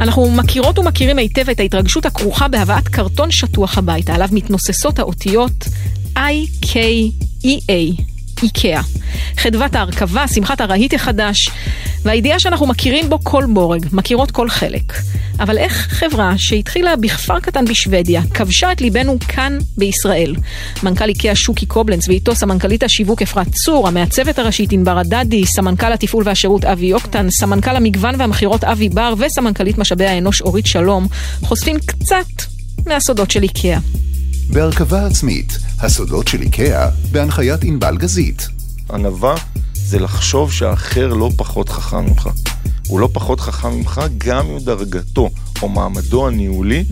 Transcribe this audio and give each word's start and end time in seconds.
אנחנו 0.00 0.30
מכירות 0.30 0.78
ומכירים 0.78 1.18
היטב 1.18 1.50
את 1.50 1.60
ההתרגשות 1.60 2.06
הכרוכה 2.06 2.48
בהבאת 2.48 2.88
קרטון 2.88 3.30
שטוח 3.30 3.78
הביתה, 3.78 4.14
עליו 4.14 4.28
מתנוססות 4.32 4.98
האותיות 4.98 5.64
I-K-E-A. 6.16 8.02
איקאה. 8.42 8.80
חדוות 9.36 9.74
ההרכבה, 9.74 10.28
שמחת 10.28 10.60
הרהיט 10.60 10.94
החדש, 10.94 11.50
והידיעה 12.02 12.38
שאנחנו 12.38 12.66
מכירים 12.66 13.08
בו 13.08 13.18
כל 13.22 13.44
בורג, 13.52 13.86
מכירות 13.92 14.30
כל 14.30 14.48
חלק. 14.48 14.92
אבל 15.40 15.58
איך 15.58 15.72
חברה 15.90 16.32
שהתחילה 16.36 16.96
בכפר 16.96 17.40
קטן 17.40 17.64
בשוודיה, 17.64 18.22
כבשה 18.34 18.72
את 18.72 18.80
ליבנו 18.80 19.18
כאן 19.28 19.58
בישראל? 19.76 20.36
מנכ"ל 20.82 21.08
איקאה 21.08 21.34
שוקי 21.34 21.66
קובלנץ 21.66 22.08
ואיתו 22.08 22.34
סמנכ"לית 22.34 22.82
השיווק 22.82 23.22
אפרת 23.22 23.48
צור, 23.52 23.88
המעצבת 23.88 24.38
הראשית 24.38 24.72
ענבר 24.72 24.98
הדדי, 24.98 25.46
סמנכ"ל 25.46 25.92
התפעול 25.92 26.22
והשירות 26.26 26.64
אבי 26.64 26.86
יוקטן, 26.86 27.30
סמנכ"ל 27.30 27.76
המגוון 27.76 28.14
והמכירות 28.18 28.64
אבי 28.64 28.88
בר 28.88 29.14
וסמנכ"לית 29.18 29.78
משאבי 29.78 30.06
האנוש 30.06 30.40
אורית 30.40 30.66
שלום, 30.66 31.06
חושפים 31.42 31.76
קצת 31.86 32.42
מהסודות 32.86 33.30
של 33.30 33.42
איקאה. 33.42 33.78
בהרכבה 34.50 35.06
עצמית, 35.06 35.58
הסודות 35.78 36.28
של 36.28 36.42
איקאה, 36.42 36.88
בהנחיית 37.12 37.64
ענבל 37.64 37.96
גזית. 37.96 38.48
ענווה 38.92 39.34
זה 39.74 39.98
לחשוב 39.98 40.52
שהאחר 40.52 41.06
לא 41.08 41.30
פחות 41.36 41.68
חכם 41.68 42.06
ממך. 42.06 42.28
הוא 42.90 43.00
לא 43.00 43.08
פחות 43.12 43.40
חכם 43.40 43.70
ממך 43.70 44.00
גם 44.18 44.46
אם 44.46 44.58
דרגתו 44.58 45.30
או 45.62 45.68
מעמדו 45.68 46.26
הניהולי 46.26 46.84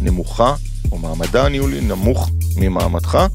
נמוכה, 0.00 0.54
או 0.92 0.98
מעמדה 0.98 1.46
הניהולי 1.46 1.80
נמוך 1.80 2.30
ממעמדך. 2.56 3.26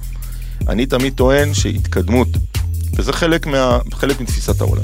אני 0.68 0.86
תמיד 0.86 1.14
טוען 1.14 1.54
שהתקדמות, 1.54 2.28
וזה 2.96 3.14
חלק, 3.14 3.48
מה, 3.48 3.80
חלק 3.94 4.22
מתפיסת 4.22 4.62
העולם. 4.62 4.84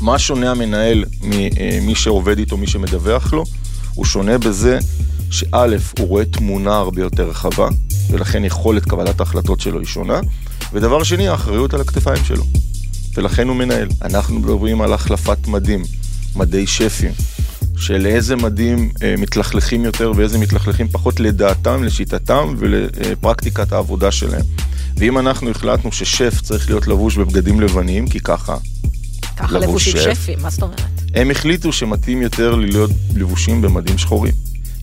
מה 0.00 0.18
שונה 0.18 0.50
המנהל 0.50 1.04
ממי 1.22 1.94
שעובד 1.94 2.38
איתו, 2.38 2.56
מי 2.56 2.66
שמדווח 2.66 3.32
לו? 3.32 3.44
הוא 3.94 4.04
שונה 4.04 4.38
בזה 4.38 4.78
שא', 5.30 5.66
הוא 5.98 6.08
רואה 6.08 6.24
תמונה 6.24 6.76
הרבה 6.76 7.02
יותר 7.02 7.28
רחבה, 7.28 7.68
ולכן 8.10 8.44
יכולת 8.44 8.84
קבלת 8.84 9.20
ההחלטות 9.20 9.60
שלו 9.60 9.78
היא 9.78 9.86
שונה, 9.86 10.20
ודבר 10.72 11.02
שני, 11.02 11.28
האחריות 11.28 11.74
על 11.74 11.80
הכתפיים 11.80 12.24
שלו, 12.24 12.44
ולכן 13.14 13.48
הוא 13.48 13.56
מנהל. 13.56 13.88
אנחנו 14.02 14.38
מדברים 14.38 14.80
על 14.80 14.92
החלפת 14.92 15.46
מדים, 15.46 15.82
מדי 16.36 16.66
שפים, 16.66 17.12
של 17.78 18.06
איזה 18.06 18.36
מדים 18.36 18.90
אה, 19.02 19.14
מתלכלכים 19.18 19.84
יותר 19.84 20.12
ואיזה 20.16 20.38
מתלכלכים 20.38 20.88
פחות 20.88 21.20
לדעתם, 21.20 21.84
לשיטתם 21.84 22.54
ולפרקטיקת 22.58 23.72
העבודה 23.72 24.12
שלהם. 24.12 24.42
ואם 24.96 25.18
אנחנו 25.18 25.50
החלטנו 25.50 25.92
ששף 25.92 26.40
צריך 26.40 26.70
להיות 26.70 26.86
לבוש 26.86 27.16
בבגדים 27.16 27.60
לבנים, 27.60 28.08
כי 28.08 28.20
ככה 28.20 28.56
ככה 29.36 29.58
לבושים 29.58 29.96
שפים, 29.96 30.38
מה 30.42 30.50
זאת 30.50 30.62
אומרת? 30.62 30.80
הם 31.14 31.30
החליטו 31.30 31.72
שמתאים 31.72 32.22
יותר 32.22 32.54
להיות 32.54 32.90
לבושים 33.14 33.62
במדים 33.62 33.98
שחורים. 33.98 34.32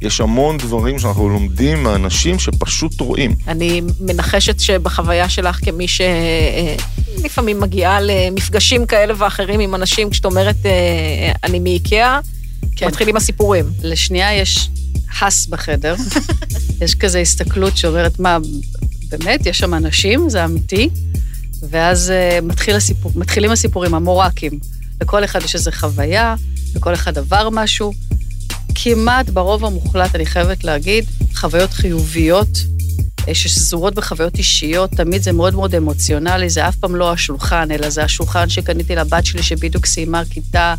יש 0.01 0.21
המון 0.21 0.57
דברים 0.57 0.99
שאנחנו 0.99 1.29
לומדים 1.29 1.83
מאנשים 1.83 2.39
שפשוט 2.39 2.99
רואים. 3.01 3.35
אני 3.47 3.81
מנחשת 3.99 4.59
שבחוויה 4.59 5.29
שלך 5.29 5.59
כמי 5.65 5.87
שלפעמים 7.23 7.59
מגיעה 7.59 8.01
למפגשים 8.01 8.85
כאלה 8.85 9.13
ואחרים 9.17 9.59
עם 9.59 9.75
אנשים, 9.75 10.09
כשאת 10.09 10.25
אומרת 10.25 10.55
אה, 10.65 11.31
אני 11.43 11.59
מאיקאה, 11.59 12.19
כן. 12.75 12.87
מתחילים 12.87 13.15
הסיפורים. 13.15 13.65
לשנייה 13.83 14.33
יש 14.33 14.69
הס 15.21 15.45
בחדר, 15.47 15.95
יש 16.81 16.95
כזה 16.95 17.19
הסתכלות 17.19 17.77
שאומרת, 17.77 18.19
מה, 18.19 18.37
באמת, 19.09 19.45
יש 19.45 19.59
שם 19.59 19.73
אנשים, 19.73 20.29
זה 20.29 20.45
אמיתי? 20.45 20.89
ואז 21.69 22.11
uh, 22.11 22.45
מתחיל 22.45 22.75
הסיפור, 22.75 23.11
מתחילים 23.15 23.51
הסיפורים, 23.51 23.93
המורקים. 23.93 24.59
לכל 25.01 25.23
אחד 25.23 25.43
יש 25.43 25.55
איזו 25.55 25.71
חוויה, 25.71 26.35
לכל 26.75 26.93
אחד 26.93 27.17
עבר 27.17 27.49
משהו, 27.51 27.93
כמעט 28.75 29.29
ברוב 29.29 29.65
המוחלט, 29.65 30.15
אני 30.15 30.25
חייבת 30.25 30.63
להגיד, 30.63 31.05
חוויות 31.35 31.69
חיוביות, 31.69 32.47
אה, 32.47 32.72
ששזורות 33.33 33.95
בחוויות 33.95 34.37
אישיות, 34.37 34.91
תמיד 34.91 35.21
זה 35.21 35.31
מאוד 35.31 35.55
מאוד 35.55 35.75
אמוציונלי, 35.75 36.49
זה 36.49 36.67
אף 36.67 36.75
פעם 36.75 36.95
לא 36.95 37.11
השולחן, 37.11 37.71
אלא 37.71 37.89
זה 37.89 38.03
השולחן 38.03 38.49
שקניתי 38.49 38.95
לבת 38.95 39.25
שלי 39.25 39.43
שבדיוק 39.43 39.85
סיימה 39.85 40.21
כיתה 40.29 40.75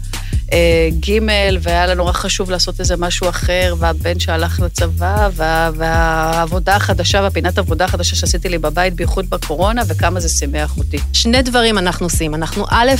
אה, 0.52 0.88
ג' 1.00 1.18
והיה 1.60 1.86
לה 1.86 1.94
נורא 1.94 2.12
חשוב 2.12 2.50
לעשות 2.50 2.80
איזה 2.80 2.96
משהו 2.96 3.28
אחר, 3.28 3.74
והבן 3.78 4.18
שהלך 4.18 4.60
לצבא, 4.60 5.28
וה, 5.34 5.70
והעבודה 5.76 6.76
החדשה 6.76 7.20
והפינת 7.22 7.58
עבודה 7.58 7.84
החדשה 7.84 8.16
שעשיתי 8.16 8.48
לי 8.48 8.58
בבית, 8.58 8.94
בייחוד 8.94 9.30
בקורונה, 9.30 9.82
וכמה 9.88 10.20
זה 10.20 10.28
שימח 10.28 10.78
אותי. 10.78 10.98
שני 11.12 11.42
דברים 11.42 11.78
אנחנו 11.78 12.06
עושים. 12.06 12.34
אנחנו 12.34 12.64
א', 12.70 12.90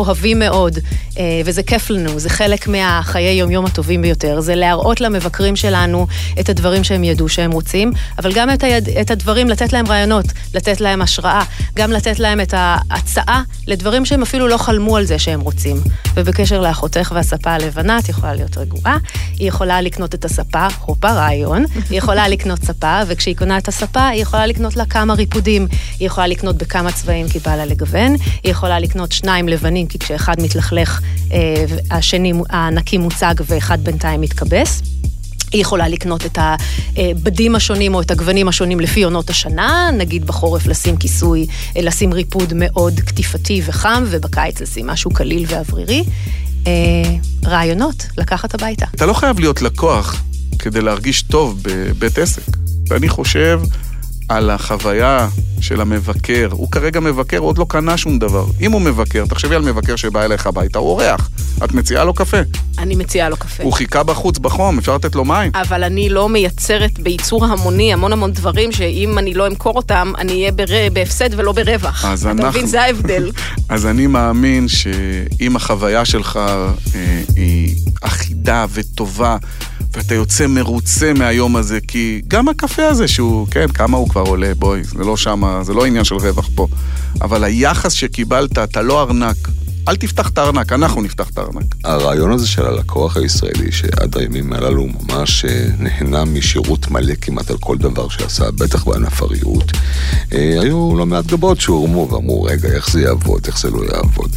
אוהבים 0.00 0.38
מאוד, 0.38 0.78
אה, 1.18 1.40
וזה 1.44 1.62
כיף 1.62 1.90
לנו, 1.90 2.18
זה 2.18 2.28
חלק 2.28 2.68
מהחיי 2.68 3.32
יומיום 3.32 3.66
הטובים 3.66 4.02
ביותר, 4.02 4.40
זה 4.40 4.54
להראות 4.54 5.00
למבקרים 5.00 5.56
שלנו 5.56 6.06
את 6.40 6.48
הדברים 6.48 6.84
שהם 6.84 7.04
ידעו 7.04 7.28
שהם 7.28 7.52
רוצים, 7.52 7.92
אבל 8.18 8.32
גם 8.32 8.50
את, 8.50 8.62
היד, 8.62 8.88
את 8.88 9.10
הדברים, 9.10 9.48
לתת 9.48 9.72
להם 9.72 9.86
רעיונות, 9.86 10.26
לתת 10.54 10.80
להם 10.80 11.02
השראה, 11.02 11.42
גם 11.76 11.92
לתת 11.92 12.18
להם 12.18 12.40
את 12.40 12.54
ההצעה 12.56 13.42
לדברים 13.66 14.04
שהם 14.04 14.22
אפילו 14.22 14.48
לא 14.48 14.56
חלמו 14.56 14.96
על 14.96 15.04
זה 15.04 15.18
שהם 15.18 15.40
רוצים. 15.40 15.76
ובקשר 16.14 16.60
לאחותך 16.60 17.12
והספה 17.14 17.50
הלבנה, 17.50 17.98
את 17.98 18.08
יכולה 18.08 18.34
להיות 18.34 18.58
רגועה, 18.58 18.96
היא 19.38 19.48
יכולה 19.48 19.80
לקנות 19.80 20.14
את 20.14 20.24
הספה, 20.24 20.66
הופה 20.84 21.12
רעיון, 21.12 21.64
היא 21.90 21.98
יכולה 21.98 22.28
לקנות 22.28 22.64
ספה, 22.64 23.00
וכשהיא 23.06 23.36
קונה 23.36 23.58
את 23.58 23.68
הספה, 23.68 24.06
היא 24.06 24.22
יכולה 24.22 24.46
לקנות 24.46 24.76
לה 24.76 24.84
כמה 24.84 25.14
ריפודים, 25.14 25.66
היא 25.98 26.06
יכולה 26.06 26.26
לקנות 26.26 26.56
בכמה 26.56 26.92
צבעים 26.92 27.28
כי 27.28 27.38
בא 27.38 27.56
לה 27.56 27.64
לגוון, 27.64 28.16
היא 28.42 28.50
יכולה 28.52 28.80
לקנות 28.80 29.12
שניים 29.12 29.48
לבנים 29.48 29.86
כי 29.90 29.98
כשאחד 29.98 30.36
מתלכלך, 30.42 31.00
אה, 31.32 31.64
השני, 31.90 32.32
הנקי 32.50 32.98
מוצג 32.98 33.34
ואחד 33.46 33.84
בינתיים 33.84 34.20
מתכבס. 34.20 34.82
היא 35.52 35.60
יכולה 35.60 35.88
לקנות 35.88 36.26
את 36.26 36.38
הבדים 36.40 37.54
השונים 37.54 37.94
או 37.94 38.00
את 38.00 38.10
הגוונים 38.10 38.48
השונים 38.48 38.80
לפי 38.80 39.02
עונות 39.02 39.30
השנה, 39.30 39.90
נגיד 39.92 40.26
בחורף 40.26 40.66
לשים 40.66 40.96
כיסוי, 40.96 41.46
אה, 41.76 41.82
לשים 41.82 42.12
ריפוד 42.12 42.52
מאוד 42.56 43.00
קטיפתי 43.00 43.62
וחם, 43.66 44.04
ובקיץ 44.06 44.60
לשים 44.60 44.86
משהו 44.86 45.10
קליל 45.10 45.44
ואוורירי. 45.48 46.04
אה, 46.66 46.72
רעיונות, 47.44 48.06
לקחת 48.18 48.54
הביתה. 48.54 48.86
אתה 48.94 49.06
לא 49.06 49.12
חייב 49.12 49.40
להיות 49.40 49.62
לקוח 49.62 50.22
כדי 50.58 50.80
להרגיש 50.80 51.22
טוב 51.22 51.58
בבית 51.62 52.18
עסק. 52.18 52.42
ואני 52.90 53.08
חושב 53.08 53.60
על 54.30 54.50
החוויה 54.50 55.28
של 55.60 55.80
המבקר. 55.80 56.48
הוא 56.50 56.70
כרגע 56.70 57.00
מבקר, 57.00 57.38
הוא 57.38 57.48
עוד 57.48 57.58
לא 57.58 57.66
קנה 57.68 57.96
שום 57.96 58.18
דבר. 58.18 58.44
אם 58.60 58.72
הוא 58.72 58.80
מבקר, 58.80 59.24
תחשבי 59.26 59.54
על 59.54 59.62
מבקר 59.62 59.96
שבא 59.96 60.24
אליך 60.24 60.46
הביתה, 60.46 60.78
הוא 60.78 60.88
אורח. 60.88 61.30
את 61.64 61.72
מציעה 61.72 62.04
לו 62.04 62.14
קפה. 62.14 62.36
אני 62.78 62.94
מציעה 62.94 63.28
לו 63.28 63.36
קפה. 63.36 63.62
הוא 63.62 63.72
חיכה 63.72 64.02
בחוץ 64.02 64.38
בחום, 64.38 64.78
אפשר 64.78 64.94
לתת 64.94 65.14
לו 65.14 65.24
מים. 65.24 65.52
אבל 65.54 65.84
אני 65.84 66.08
לא 66.08 66.28
מייצרת 66.28 66.98
בייצור 66.98 67.44
המוני 67.44 67.92
המון 67.92 68.12
המון 68.12 68.32
דברים 68.32 68.72
שאם 68.72 69.18
אני 69.18 69.34
לא 69.34 69.46
אמכור 69.46 69.76
אותם, 69.76 70.12
אני 70.18 70.32
אהיה 70.32 70.52
בר... 70.52 70.64
בהפסד 70.92 71.30
ולא 71.36 71.52
ברווח. 71.52 72.04
אז 72.04 72.20
אתה 72.20 72.30
אנחנו... 72.30 72.48
מבין, 72.48 72.66
זה 72.66 72.82
ההבדל. 72.82 73.30
אז 73.68 73.86
אני 73.86 74.06
מאמין 74.06 74.68
שאם 74.68 75.56
החוויה 75.56 76.04
שלך 76.04 76.36
אה, 76.36 77.22
היא 77.36 77.76
אחידה 78.02 78.66
וטובה, 78.72 79.36
ואתה 79.92 80.14
יוצא 80.14 80.46
מרוצה 80.46 81.12
מהיום 81.12 81.56
הזה, 81.56 81.78
כי 81.88 82.22
גם 82.28 82.48
הקפה 82.48 82.86
הזה 82.86 83.08
שהוא, 83.08 83.46
כן, 83.50 83.68
כמה 83.68 83.96
הוא 83.96 84.08
כבר 84.08 84.20
עולה, 84.20 84.52
בואי, 84.58 84.84
זה 84.84 85.04
לא 85.04 85.16
שמה, 85.16 85.64
זה 85.64 85.74
לא 85.74 85.86
עניין 85.86 86.04
של 86.04 86.14
רווח 86.14 86.48
פה. 86.54 86.66
אבל 87.20 87.44
היחס 87.44 87.92
שקיבלת, 87.92 88.58
אתה 88.58 88.82
לא 88.82 89.02
ארנק. 89.02 89.36
אל 89.88 89.96
תפתח 89.96 90.28
את 90.28 90.38
הארנק, 90.38 90.72
אנחנו 90.72 91.02
נפתח 91.02 91.30
את 91.30 91.38
הארנק. 91.38 91.74
הרעיון 91.84 92.32
הזה 92.32 92.46
של 92.46 92.66
הלקוח 92.66 93.16
הישראלי, 93.16 93.72
שעד 93.72 94.18
הימים 94.18 94.52
הללו 94.52 94.86
ממש 94.86 95.44
אה, 95.44 95.66
נהנה 95.78 96.24
משירות 96.24 96.90
מלא 96.90 97.14
כמעט 97.20 97.50
על 97.50 97.56
כל 97.58 97.78
דבר 97.78 98.08
שעשה, 98.08 98.50
בטח 98.50 98.84
בענף 98.84 99.22
הריהוט, 99.22 99.72
אה, 100.32 100.58
היו 100.60 100.96
לא 100.96 101.06
מעט 101.06 101.26
גבות 101.26 101.60
שהורמו 101.60 102.08
ואמרו, 102.10 102.42
רגע, 102.42 102.68
איך 102.68 102.90
זה 102.90 103.00
יעבוד, 103.00 103.46
איך 103.46 103.60
זה 103.60 103.70
לא 103.70 103.82
יעבוד. 103.94 104.30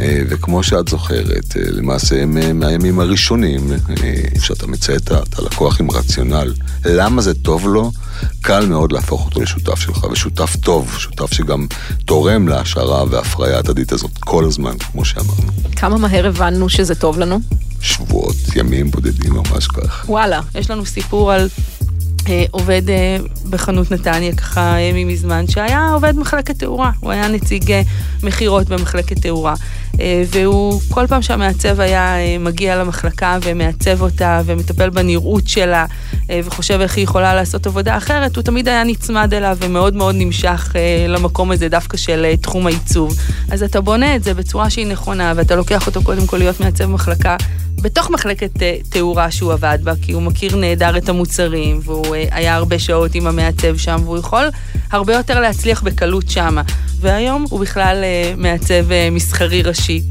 אה, 0.00 0.22
וכמו 0.28 0.62
שאת 0.62 0.88
זוכרת, 0.88 1.56
אה, 1.56 1.62
למעשה 1.70 2.26
מהימים 2.54 3.00
הראשונים, 3.00 3.72
אה, 3.72 4.40
שאתה 4.40 4.66
מציין 4.66 4.98
את 4.98 5.38
הלקוח 5.38 5.80
עם 5.80 5.90
רציונל, 5.90 6.54
למה 6.84 7.22
זה 7.22 7.34
טוב 7.34 7.68
לו, 7.68 7.92
קל 8.40 8.66
מאוד 8.66 8.92
להפוך 8.92 9.24
אותו 9.24 9.40
לשותף 9.40 9.80
שלך, 9.80 10.04
ושותף 10.04 10.56
טוב, 10.56 10.94
שותף 10.98 11.34
שגם 11.34 11.66
תורם 12.04 12.48
להשערה 12.48 13.04
וההפריה 13.10 13.56
ההדדית 13.56 13.92
הזאת 13.92 14.18
כל 14.18 14.44
הזמן, 14.44 14.78
כמו 14.78 15.04
שאמרנו. 15.04 15.52
כמה 15.76 15.96
מהר 15.98 16.26
הבנו 16.26 16.68
שזה 16.68 16.94
טוב 16.94 17.18
לנו? 17.18 17.40
שבועות, 17.80 18.36
ימים 18.56 18.90
בודדים, 18.90 19.32
ממש 19.32 19.66
כך. 19.66 20.04
וואלה, 20.08 20.40
יש 20.54 20.70
לנו 20.70 20.86
סיפור 20.86 21.32
על 21.32 21.40
אה, 21.40 21.79
עובד 22.50 22.90
אה, 22.90 23.16
בחנות 23.50 23.90
נתניה 23.90 24.34
ככה 24.34 24.78
אה, 24.78 24.90
מזמן, 25.06 25.46
שהיה 25.46 25.90
עובד 25.92 26.18
מחלקת 26.18 26.58
תאורה, 26.58 26.90
הוא 27.00 27.12
היה 27.12 27.28
נציג 27.28 27.82
מכירות 28.22 28.68
במחלקת 28.68 29.18
תאורה. 29.18 29.54
והוא, 30.32 30.80
כל 30.88 31.06
פעם 31.06 31.22
שהמעצב 31.22 31.80
היה 31.80 32.14
מגיע 32.40 32.76
למחלקה 32.76 33.38
ומעצב 33.42 34.02
אותה 34.02 34.40
ומטפל 34.44 34.90
בנראות 34.90 35.48
שלה 35.48 35.86
וחושב 36.44 36.80
איך 36.80 36.96
היא 36.96 37.04
יכולה 37.04 37.34
לעשות 37.34 37.66
עבודה 37.66 37.96
אחרת, 37.96 38.36
הוא 38.36 38.42
תמיד 38.44 38.68
היה 38.68 38.84
נצמד 38.84 39.34
אליו 39.34 39.56
ומאוד 39.60 39.96
מאוד 39.96 40.14
נמשך 40.18 40.72
למקום 41.08 41.50
הזה 41.50 41.68
דווקא 41.68 41.96
של 41.96 42.34
תחום 42.40 42.66
העיצוב. 42.66 43.14
אז 43.50 43.62
אתה 43.62 43.80
בונה 43.80 44.16
את 44.16 44.24
זה 44.24 44.34
בצורה 44.34 44.70
שהיא 44.70 44.86
נכונה 44.86 45.32
ואתה 45.36 45.56
לוקח 45.56 45.86
אותו 45.86 46.02
קודם 46.02 46.26
כל 46.26 46.36
להיות 46.36 46.60
מעצב 46.60 46.86
מחלקה 46.86 47.36
בתוך 47.82 48.10
מחלקת 48.10 48.62
אה, 48.62 48.76
תאורה 48.88 49.30
שהוא 49.30 49.52
עבד 49.52 49.78
בה, 49.82 49.92
כי 50.02 50.12
הוא 50.12 50.22
מכיר 50.22 50.56
נהדר 50.56 50.96
את 50.96 51.08
המוצרים, 51.08 51.80
והוא 51.84 52.09
אה, 52.14 52.24
היה 52.30 52.54
הרבה 52.54 52.78
שעות 52.78 53.14
עם 53.14 53.26
המעצב 53.26 53.76
שם, 53.76 54.00
והוא 54.04 54.18
יכול 54.18 54.44
הרבה 54.90 55.14
יותר 55.14 55.40
להצליח 55.40 55.82
בקלות 55.82 56.30
שמה. 56.30 56.62
והיום 57.00 57.44
הוא 57.50 57.60
בכלל 57.60 58.00
אה, 58.04 58.34
מעצב 58.36 58.84
מסחרי 59.10 59.62
ראשי. 59.62 60.02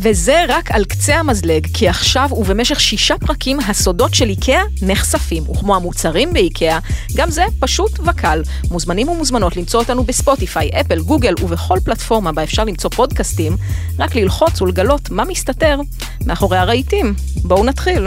וזה 0.00 0.44
רק 0.48 0.70
על 0.70 0.84
קצה 0.84 1.16
המזלג, 1.16 1.66
כי 1.74 1.88
עכשיו 1.88 2.28
ובמשך 2.32 2.80
שישה 2.80 3.18
פרקים 3.18 3.58
הסודות 3.60 4.14
של 4.14 4.28
איקאה 4.28 4.62
נחשפים, 4.82 5.50
וכמו 5.50 5.76
המוצרים 5.76 6.32
באיקאה, 6.32 6.78
גם 7.16 7.30
זה 7.30 7.44
פשוט 7.60 7.98
וקל. 7.98 8.42
מוזמנים 8.70 9.08
ומוזמנות 9.08 9.56
למצוא 9.56 9.80
אותנו 9.80 10.04
בספוטיפיי, 10.04 10.70
אפל, 10.80 11.00
גוגל 11.00 11.34
ובכל 11.42 11.78
פלטפורמה 11.84 12.32
בה 12.32 12.42
אפשר 12.42 12.64
למצוא 12.64 12.90
פודקאסטים, 12.90 13.56
רק 13.98 14.16
ללחוץ 14.16 14.62
ולגלות 14.62 15.10
מה 15.10 15.24
מסתתר 15.24 15.80
מאחורי 16.26 16.58
הרהיטים. 16.58 17.14
בואו 17.44 17.64
נתחיל. 17.64 18.06